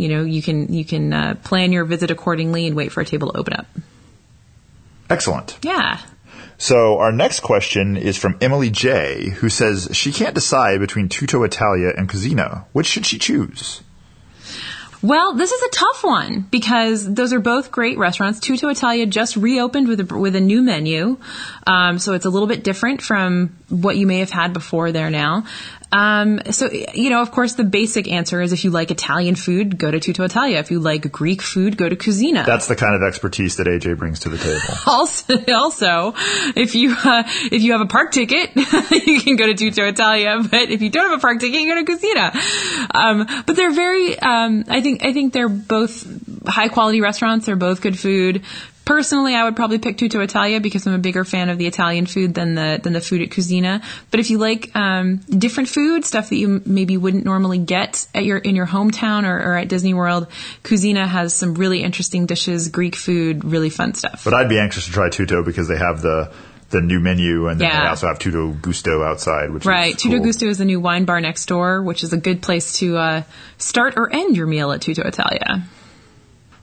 [0.00, 3.04] you know, you can you can uh, plan your visit accordingly and wait for a
[3.04, 3.66] table to open up.
[5.10, 5.58] Excellent.
[5.62, 6.00] Yeah.
[6.56, 11.42] So our next question is from Emily J, who says she can't decide between Tutto
[11.42, 12.64] Italia and Kouzzina.
[12.72, 13.82] Which should she choose?
[15.02, 18.40] Well, this is a tough one because those are both great restaurants.
[18.40, 21.16] Tutto Italia just reopened with a, with a new menu,
[21.66, 25.10] um, so it's a little bit different from what you may have had before there
[25.10, 25.44] now.
[25.92, 29.76] Um, so, you know, of course, the basic answer is if you like Italian food,
[29.76, 30.58] go to Tutto Italia.
[30.58, 32.46] If you like Greek food, go to Kouzzina.
[32.46, 34.60] That's the kind of expertise that AJ brings to the table.
[34.86, 36.14] also, also,
[36.54, 38.50] if you uh, if you have a park ticket,
[39.06, 40.40] you can go to Tutto Italia.
[40.48, 42.94] But if you don't have a park ticket, you go to Kouzzina.
[42.94, 44.18] Um, but they're very.
[44.18, 46.06] Um, I think I think they're both
[46.46, 47.46] high quality restaurants.
[47.46, 48.42] They're both good food.
[48.90, 52.06] Personally, I would probably pick Tutto Italia because I'm a bigger fan of the Italian
[52.06, 53.84] food than the than the food at Kouzzina.
[54.10, 58.24] But if you like um, different food, stuff that you maybe wouldn't normally get at
[58.24, 60.26] your in your hometown or, or at Disney World,
[60.64, 64.24] Kouzzina has some really interesting dishes, Greek food, really fun stuff.
[64.24, 66.32] But I'd be anxious to try Tutto because they have the
[66.70, 67.82] the new menu and then Yeah.
[67.82, 69.94] they also have Tutto Gusto outside, which Right.
[69.94, 70.24] is Tutto cool.
[70.24, 73.22] Gusto is the new wine bar next door, which is a good place to uh,
[73.58, 75.62] start or end your meal at Tutto Italia.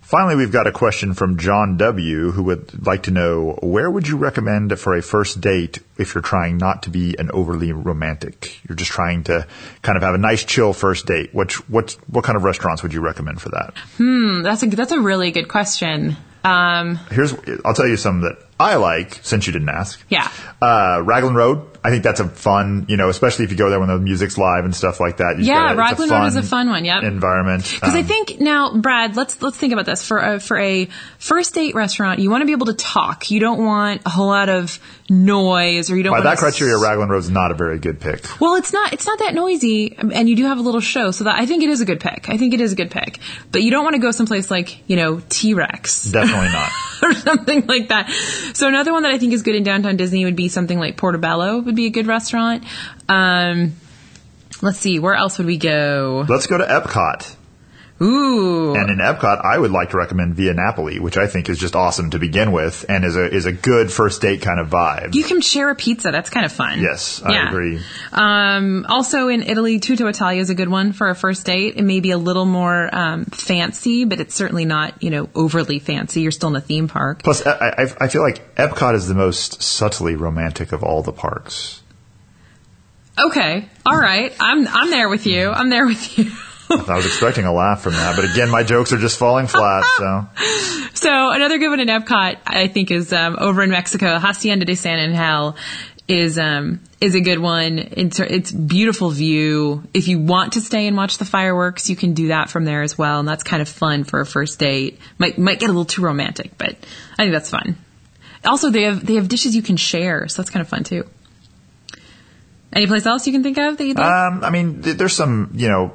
[0.07, 4.07] Finally, we've got a question from John W., who would like to know where would
[4.07, 8.57] you recommend for a first date if you're trying not to be an overly romantic?
[8.65, 9.45] You're just trying to
[9.81, 11.33] kind of have a nice, chill first date.
[11.33, 13.73] What what what kind of restaurants would you recommend for that?
[13.97, 16.15] Hmm, that's a that's a really good question.
[16.45, 17.33] Um, Here's
[17.65, 20.03] I'll tell you some that I like since you didn't ask.
[20.09, 20.31] Yeah.
[20.61, 21.67] Uh, Raglan Road.
[21.83, 24.37] I think that's a fun, you know, especially if you go there when the music's
[24.37, 25.35] live and stuff like that.
[25.37, 27.03] You've Yeah, got a- it's Raglan Road is a fun one, yep.
[27.03, 27.63] Environment.
[27.63, 30.89] Because I Um, think now, Brad, let's let's think about this for a, for a
[31.17, 32.19] first date restaurant.
[32.19, 33.31] You want to be able to talk.
[33.31, 36.11] You don't want a whole lot of noise, or you don't.
[36.11, 38.25] by want that to criteria, Raglan Road's not a very good pick.
[38.41, 38.91] Well, it's not.
[38.91, 41.63] It's not that noisy, and you do have a little show, so that I think
[41.63, 42.27] it is a good pick.
[42.29, 43.19] I think it is a good pick.
[43.51, 46.71] But you don't want to go someplace like you know T Rex Definitely not.
[47.03, 48.09] or something like that.
[48.53, 50.97] So another one that I think is good in downtown Disney would be something like
[50.97, 51.59] Portobello.
[51.59, 52.63] Would be a good restaurant.
[53.07, 53.75] Um,
[54.61, 56.25] let's see, where else would we go?
[56.27, 57.36] Let's go to Epcot.
[57.99, 61.57] Ooh, And in Epcot, I would like to recommend Via Napoli, which I think is
[61.57, 64.69] just awesome to begin with, and is a is a good first date kind of
[64.69, 65.15] vibe.
[65.15, 66.11] you can share a pizza.
[66.11, 66.79] That's kind of fun.
[66.79, 67.47] yes, I Yeah.
[67.49, 67.79] agree.
[68.13, 71.73] Um, also in Italy, Tutto Italia is a good one for a first date.
[71.77, 75.79] It may be a little more um, fancy, but it's certainly not you know overly
[75.79, 76.21] fancy.
[76.21, 77.23] You're still in a theme park.
[77.23, 81.13] Plus, I, I, I feel like Epcot is the most subtly romantic of all the
[81.13, 81.81] parks.
[83.19, 84.35] Okay, all right.
[84.39, 85.49] I'm I'm there with you.
[85.49, 86.31] I'm there with you.
[86.69, 89.85] I was expecting a laugh from that, but again, my jokes are just falling flat.
[89.97, 90.27] So
[90.93, 94.17] So another good one in Epcot, I think, is um, over in Mexico.
[94.17, 95.55] Hacienda de San Angel
[96.07, 97.77] is um, is a good one.
[97.77, 99.83] It's, it's beautiful view.
[99.93, 102.81] If you want to stay and watch the fireworks, you can do that from there
[102.81, 104.99] as well, and that's kind of fun for a first date.
[105.17, 106.75] Might might get a little too romantic, but
[107.13, 107.77] I think that's fun.
[108.43, 111.07] Also, they have they have dishes you can share, so that's kind of fun too.
[112.73, 114.05] Any place else you can think of that you'd like?
[114.05, 115.93] Um, I mean, th- there's some, you know,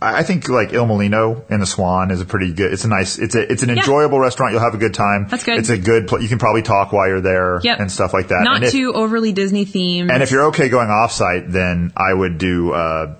[0.00, 2.72] I think like Il Molino in the Swan is a pretty good.
[2.72, 3.18] It's a nice.
[3.18, 3.50] It's a.
[3.52, 4.52] It's an enjoyable restaurant.
[4.52, 5.26] You'll have a good time.
[5.28, 5.58] That's good.
[5.58, 6.08] It's a good.
[6.08, 7.80] Pl- you can probably talk while you're there Yep.
[7.80, 8.42] and stuff like that.
[8.42, 10.10] Not if, too overly Disney themed.
[10.12, 13.14] And if you're okay going off site, then I would do uh,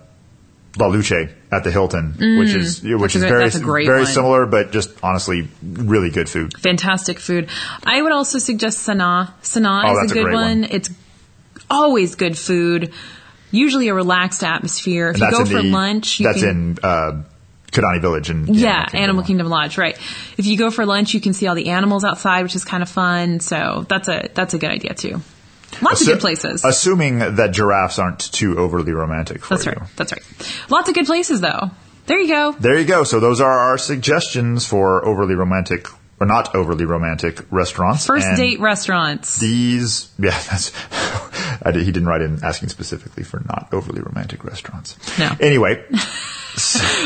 [0.79, 1.12] La Luce
[1.53, 3.57] at the Hilton, which is which is very Mm.
[3.61, 4.07] a great very one.
[4.12, 6.57] similar, but just honestly really good food.
[6.59, 7.49] fantastic food.
[7.85, 9.33] I would also suggest Sanaa.
[9.43, 10.61] Sanaa Oh, is a a good great one.
[10.62, 10.65] one.
[10.71, 10.91] It's
[11.71, 12.93] always good food.
[13.53, 15.11] Usually a relaxed atmosphere.
[15.11, 17.23] If you go for the, lunch, you that's can, in uh,
[17.71, 19.97] Kidani Village and yeah, Animal Kingdom Lodge, right?
[20.37, 22.83] If you go for lunch, you can see all the animals outside, which is kind
[22.83, 23.41] of fun.
[23.41, 25.21] So that's a that's a good idea too.
[25.81, 26.65] Lots of good places.
[26.65, 29.73] Assuming that giraffes aren't too overly romantic for That's you.
[29.73, 29.97] right.
[29.97, 30.23] That's right.
[30.69, 31.71] Lots of good places though.
[32.07, 32.53] There you go.
[32.53, 33.05] There you go.
[33.05, 35.87] So those are our suggestions for overly romantic
[36.22, 38.06] or not overly romantic restaurants.
[38.06, 39.38] First And date restaurants.
[39.38, 40.72] These, yeah, that's.
[41.64, 44.96] I did, he didn't write in asking specifically for not overly romantic restaurants.
[45.18, 45.30] No.
[45.40, 45.85] Anyway,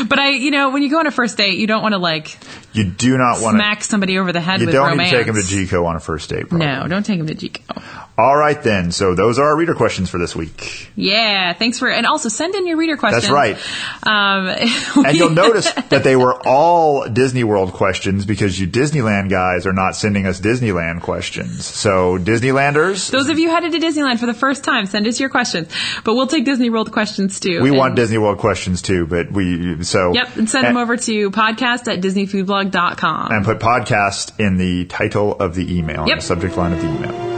[0.09, 1.99] But I, you know, when you go on a first date, you don't want to
[1.99, 2.37] like
[2.73, 3.59] you do not want to.
[3.59, 5.11] smack somebody over the head You with don't romance.
[5.11, 5.41] need to take him to
[5.75, 6.49] Jiko on a first date.
[6.49, 6.65] Probably.
[6.67, 8.06] No, don't take him to Jiko.
[8.19, 8.91] All right then.
[8.91, 10.89] So those are our reader questions for this week.
[10.95, 13.23] Yeah, thanks for, and also send in your reader questions.
[13.25, 13.57] That's right.
[14.03, 14.47] Um,
[15.05, 19.73] And you'll notice that they were all Disney World questions because you Disneyland guys are
[19.73, 21.63] not sending us Disneyland questions.
[21.65, 25.29] So Disneylanders, those of you headed to Disneyland for the first time, send us your
[25.29, 25.71] questions.
[26.03, 27.61] But we'll take Disney World questions too.
[27.61, 30.97] we And- want Disney World questions too, but we so Yep, and send them over
[30.97, 33.31] to podcast at disneyfoodblog.com.
[33.31, 36.17] and put podcast in the title of the email, in Yep.
[36.19, 37.36] the subject line of the email.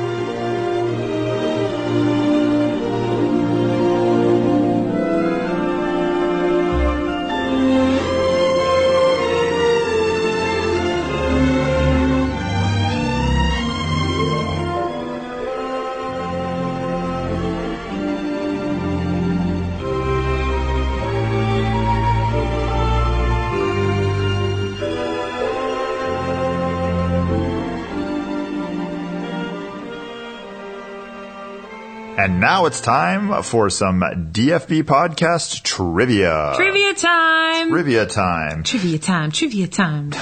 [32.60, 36.52] Now it's time for some DFB podcast trivia.
[36.58, 37.70] Trivia time!
[37.70, 38.64] Trivia time.
[38.64, 40.12] Trivia time, trivia time.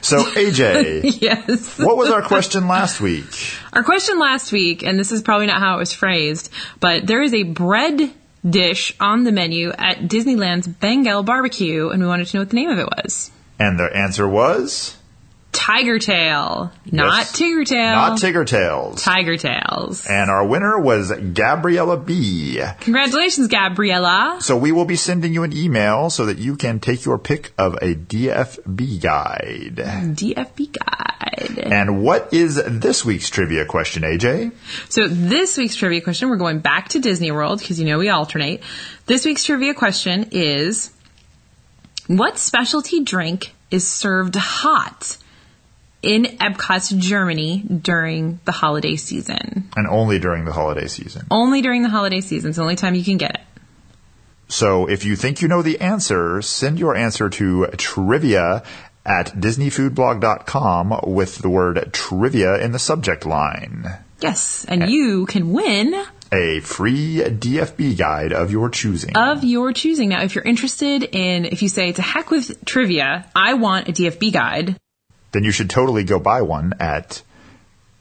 [0.00, 1.78] So AJ, yes.
[1.78, 3.26] what was our question last week?
[3.72, 7.22] Our question last week, and this is probably not how it was phrased, but there
[7.22, 8.12] is a bread
[8.48, 12.56] dish on the menu at Disneyland's Bengal Barbecue, and we wanted to know what the
[12.56, 13.30] name of it was.
[13.58, 14.96] And the answer was
[15.56, 16.70] Tiger Tail.
[16.92, 17.32] Not Yes.
[17.32, 17.94] Tigger Tail.
[17.94, 19.02] not Tigger Tails.
[19.02, 20.06] Tiger Tails.
[20.06, 22.62] And our winner was Gabriella B.
[22.80, 24.36] Congratulations, Gabriella.
[24.40, 27.52] So we will be sending you an email so that you can take your pick
[27.56, 29.76] of a DFB guide.
[29.76, 31.58] DFB guide.
[31.58, 34.52] And what is this week's trivia question, AJ?
[34.90, 38.10] So this week's trivia question, we're going back to Disney World because you know we
[38.10, 38.62] alternate.
[39.06, 40.92] This week's trivia question is
[42.08, 45.16] what specialty drink is served hot
[46.14, 49.68] in Epcot's Germany during the holiday season?
[49.76, 51.26] And only during the holiday season.
[51.30, 52.50] Only during the holiday season.
[52.50, 53.40] It's the only time you can get it.
[54.48, 58.62] So if you think you know the answer, send your answer to trivia
[59.04, 63.84] at disneyfoodblog.com with the word trivia in the subject line.
[64.20, 65.94] Yes, and you can win
[66.32, 69.16] A free DFB guide of your choosing.
[69.16, 70.08] of your choosing.
[70.08, 73.92] Now, if you're interested in, if you say to heck with trivia, I want a
[73.92, 74.76] DFB guide.
[75.32, 77.22] Then you should totally go buy one at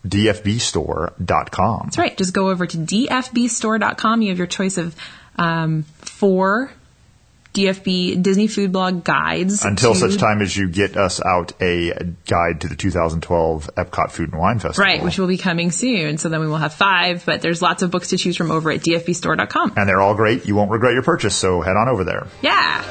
[0.07, 1.81] dfbstore.com.
[1.85, 2.17] That's right.
[2.17, 4.21] Just go over to dfbstore.com.
[4.21, 4.95] You have your choice of
[5.37, 6.71] um, four
[7.53, 9.63] DFB Disney Food Blog guides.
[9.63, 11.93] Until to- such time as you get us out a
[12.27, 14.83] guide to the 2012 Epcot Food and Wine Festival.
[14.85, 16.17] Right, which will be coming soon.
[16.17, 18.71] So then we will have five, but there's lots of books to choose from over
[18.71, 19.73] at dfbstore.com.
[19.77, 20.45] and they're all great.
[20.45, 22.27] You won't regret your purchase, so head on over there.
[22.41, 22.83] Yeah.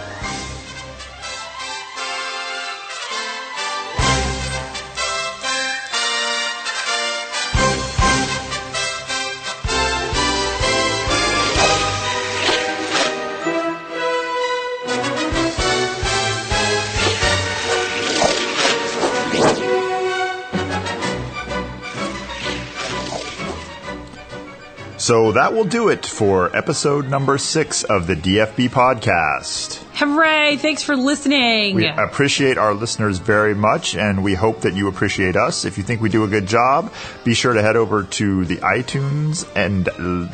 [25.05, 29.77] So that will do it for episode number six of the DFB podcast.
[29.97, 30.57] Hooray!
[30.57, 31.75] Thanks for listening.
[31.75, 35.67] We appreciate our listeners very much, and we hope that you appreciate us.
[35.67, 36.91] If you think we do a good job,
[37.23, 39.91] be sure to head over to the iTunes and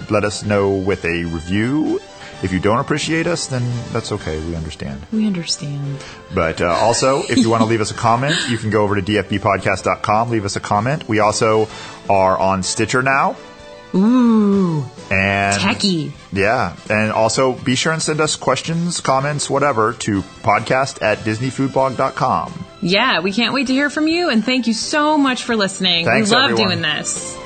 [0.08, 1.98] let us know with a review.
[2.44, 4.38] If you don't appreciate us, then that's okay.
[4.38, 5.04] We understand.
[5.10, 5.98] we understand.
[6.32, 8.94] But uh, also, if you want to leave us a comment, you can go over
[8.94, 11.08] to dfbpodcast.com, leave us a comment.
[11.08, 11.66] We also
[12.08, 13.36] are on Stitcher now.
[13.94, 16.12] Ooh, And techie.
[16.32, 16.76] Yeah.
[16.88, 22.66] And also be sure and send us questions, comments, whatever to podcast at disneyfoodblog.com.
[22.82, 26.06] Yeah, we can't wait to hear from you, and thank you so much for listening.
[26.06, 26.68] Thanks, we love everyone.
[26.68, 27.39] doing this.